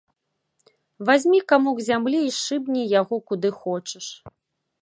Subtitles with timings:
[1.09, 4.07] Вазьмі камок зямлі і шыбні яго куды хочаш.